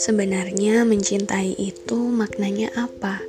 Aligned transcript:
Sebenarnya 0.00 0.88
mencintai 0.88 1.52
itu 1.60 2.00
maknanya 2.08 2.72
apa? 2.72 3.20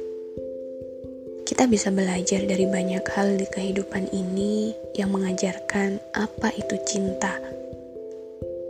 Kita 1.43 1.67
bisa 1.67 1.91
belajar 1.91 2.47
dari 2.47 2.63
banyak 2.63 3.03
hal 3.03 3.35
di 3.35 3.43
kehidupan 3.43 4.07
ini 4.15 4.71
yang 4.95 5.11
mengajarkan 5.11 5.99
apa 6.15 6.55
itu 6.55 6.79
cinta. 6.87 7.35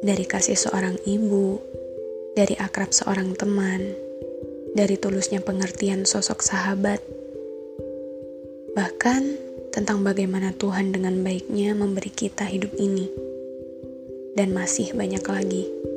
Dari 0.02 0.26
kasih 0.26 0.58
seorang 0.58 0.98
ibu, 1.06 1.62
dari 2.34 2.58
akrab 2.58 2.90
seorang 2.90 3.38
teman, 3.38 3.94
dari 4.74 4.98
tulusnya 4.98 5.46
pengertian 5.46 6.10
sosok 6.10 6.42
sahabat, 6.42 6.98
bahkan 8.74 9.38
tentang 9.70 10.02
bagaimana 10.02 10.50
Tuhan 10.58 10.90
dengan 10.90 11.22
baiknya 11.22 11.78
memberi 11.78 12.10
kita 12.10 12.50
hidup 12.50 12.74
ini, 12.82 13.06
dan 14.34 14.50
masih 14.50 14.98
banyak 14.98 15.22
lagi. 15.22 15.93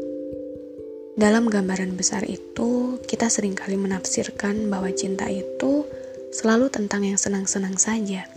Dalam 1.16 1.48
gambaran 1.48 1.96
besar 1.96 2.28
itu, 2.28 3.00
kita 3.08 3.32
sering 3.32 3.56
kali 3.56 3.80
menafsirkan 3.80 4.68
bahwa 4.68 4.92
cinta 4.92 5.24
itu 5.32 5.88
selalu 6.28 6.68
tentang 6.68 7.08
yang 7.08 7.16
senang-senang 7.16 7.80
saja. 7.80 8.28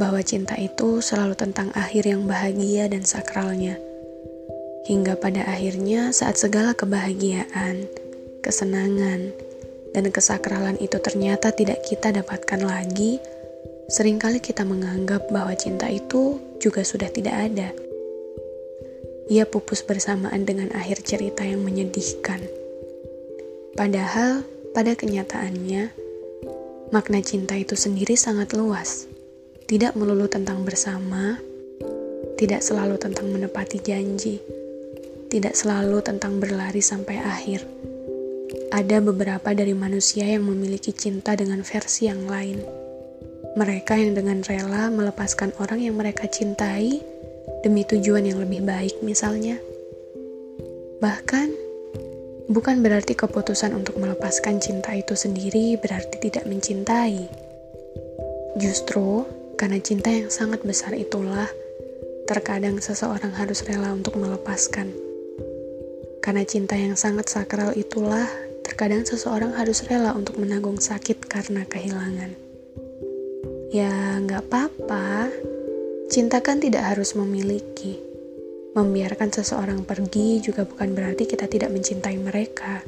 Bahwa 0.00 0.24
cinta 0.24 0.56
itu 0.56 1.04
selalu 1.04 1.36
tentang 1.36 1.68
akhir 1.76 2.08
yang 2.08 2.24
bahagia 2.24 2.88
dan 2.88 3.04
sakralnya. 3.04 3.76
Hingga 4.88 5.20
pada 5.20 5.44
akhirnya 5.44 6.16
saat 6.16 6.40
segala 6.40 6.72
kebahagiaan, 6.72 7.92
kesenangan, 8.40 9.28
dan 9.92 10.04
kesakralan 10.08 10.80
itu 10.80 10.96
ternyata 10.96 11.52
tidak 11.52 11.84
kita 11.84 12.08
dapatkan 12.08 12.64
lagi, 12.64 13.20
sering 13.92 14.16
kali 14.16 14.40
kita 14.40 14.64
menganggap 14.64 15.28
bahwa 15.28 15.52
cinta 15.60 15.92
itu 15.92 16.40
juga 16.56 16.80
sudah 16.80 17.12
tidak 17.12 17.36
ada. 17.36 17.68
Ia 19.32 19.48
pupus 19.48 19.80
bersamaan 19.84 20.44
dengan 20.44 20.72
akhir 20.76 21.04
cerita 21.04 21.44
yang 21.44 21.64
menyedihkan. 21.64 22.44
Padahal, 23.74 24.44
pada 24.76 24.92
kenyataannya, 24.92 26.04
Makna 26.94 27.18
cinta 27.26 27.58
itu 27.58 27.74
sendiri 27.74 28.14
sangat 28.14 28.54
luas, 28.54 29.10
tidak 29.66 29.98
melulu 29.98 30.30
tentang 30.30 30.62
bersama, 30.62 31.42
tidak 32.38 32.62
selalu 32.62 33.00
tentang 33.02 33.34
menepati 33.34 33.82
janji, 33.82 34.38
tidak 35.26 35.58
selalu 35.58 35.98
tentang 36.06 36.38
berlari 36.38 36.78
sampai 36.78 37.18
akhir. 37.18 37.66
Ada 38.70 39.02
beberapa 39.02 39.50
dari 39.58 39.74
manusia 39.74 40.22
yang 40.22 40.46
memiliki 40.46 40.94
cinta 40.94 41.34
dengan 41.34 41.66
versi 41.66 42.06
yang 42.06 42.30
lain. 42.30 42.62
Mereka 43.58 43.98
yang 43.98 44.14
dengan 44.14 44.46
rela 44.46 44.86
melepaskan 44.86 45.50
orang 45.58 45.82
yang 45.82 45.98
mereka 45.98 46.30
cintai 46.30 47.02
demi 47.64 47.88
tujuan 47.88 48.28
yang 48.28 48.44
lebih 48.44 48.60
baik, 48.60 49.00
misalnya. 49.00 49.56
Bahkan, 51.00 51.64
Bukan 52.44 52.84
berarti 52.84 53.16
keputusan 53.16 53.72
untuk 53.72 53.96
melepaskan 53.96 54.60
cinta 54.60 54.92
itu 54.92 55.16
sendiri 55.16 55.80
berarti 55.80 56.28
tidak 56.28 56.44
mencintai. 56.44 57.24
Justru 58.60 59.24
karena 59.56 59.80
cinta 59.80 60.12
yang 60.12 60.28
sangat 60.28 60.60
besar 60.60 60.92
itulah 60.92 61.48
terkadang 62.28 62.84
seseorang 62.84 63.32
harus 63.32 63.64
rela 63.64 63.96
untuk 63.96 64.20
melepaskan. 64.20 64.92
Karena 66.20 66.44
cinta 66.44 66.76
yang 66.76 67.00
sangat 67.00 67.32
sakral 67.32 67.72
itulah 67.72 68.28
terkadang 68.60 69.08
seseorang 69.08 69.56
harus 69.56 69.80
rela 69.88 70.12
untuk 70.12 70.36
menanggung 70.36 70.76
sakit 70.76 71.24
karena 71.24 71.64
kehilangan. 71.64 72.36
Ya, 73.72 74.20
nggak 74.20 74.52
apa-apa. 74.52 75.32
Cinta 76.08 76.44
kan 76.44 76.60
tidak 76.60 76.94
harus 76.94 77.16
memiliki 77.16 78.14
Membiarkan 78.74 79.30
seseorang 79.30 79.86
pergi 79.86 80.42
juga 80.42 80.66
bukan 80.66 80.98
berarti 80.98 81.30
kita 81.30 81.46
tidak 81.46 81.70
mencintai 81.70 82.18
mereka. 82.18 82.82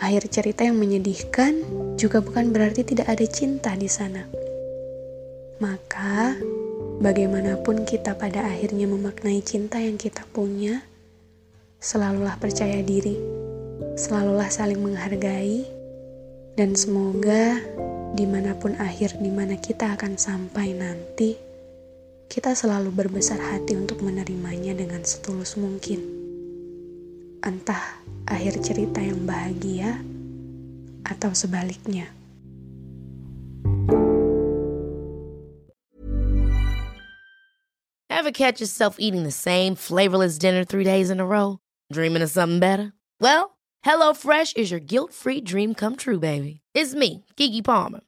Akhir 0.00 0.32
cerita 0.32 0.64
yang 0.64 0.80
menyedihkan 0.80 1.60
juga 2.00 2.24
bukan 2.24 2.56
berarti 2.56 2.88
tidak 2.88 3.12
ada 3.12 3.26
cinta 3.28 3.76
di 3.76 3.84
sana. 3.84 4.24
Maka, 5.60 6.40
bagaimanapun 7.04 7.84
kita 7.84 8.16
pada 8.16 8.48
akhirnya 8.48 8.88
memaknai 8.88 9.44
cinta 9.44 9.76
yang 9.76 10.00
kita 10.00 10.24
punya, 10.32 10.80
selalulah 11.76 12.40
percaya 12.40 12.80
diri, 12.80 13.20
selalulah 13.92 14.48
saling 14.48 14.80
menghargai, 14.80 15.68
dan 16.56 16.72
semoga 16.72 17.60
di 18.16 18.24
mana 18.24 18.56
pun 18.56 18.72
akhir 18.80 19.20
di 19.20 19.28
mana 19.28 19.60
kita 19.60 20.00
akan 20.00 20.16
sampai 20.16 20.72
nanti, 20.72 21.47
kita 22.28 22.52
selalu 22.52 22.92
berbesar 22.92 23.40
hati 23.40 23.72
untuk 23.72 24.04
menerimanya 24.04 24.76
dengan 24.76 25.00
setulus 25.00 25.56
mungkin. 25.56 26.04
Entah 27.40 28.04
akhir 28.28 28.60
cerita 28.60 29.00
yang 29.00 29.24
bahagia 29.24 29.96
atau 31.08 31.32
sebaliknya. 31.32 32.12
Ever 38.12 38.34
catch 38.34 38.60
yourself 38.60 39.00
eating 39.00 39.24
the 39.24 39.32
same 39.32 39.72
flavorless 39.72 40.36
dinner 40.36 40.68
three 40.68 40.84
days 40.84 41.08
in 41.08 41.24
a 41.24 41.24
row? 41.24 41.64
Dreaming 41.88 42.20
of 42.20 42.28
something 42.28 42.60
better? 42.60 42.92
Well, 43.24 43.56
HelloFresh 43.86 44.58
is 44.58 44.68
your 44.68 44.84
guilt-free 44.84 45.48
dream 45.48 45.72
come 45.72 45.96
true, 45.96 46.18
baby. 46.18 46.60
It's 46.74 46.92
me, 46.92 47.24
Kiki 47.38 47.62
Palmer. 47.62 48.07